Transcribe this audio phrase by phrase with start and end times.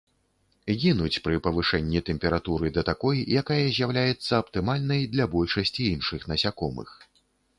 [0.83, 6.89] Гінуць пры павышэнні тэмпературы да такой, якая з'яўляецца аптымальнай для большасці іншых насякомых.